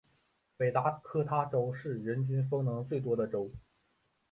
[0.57, 3.51] 北达科他州是人均风能最多的州。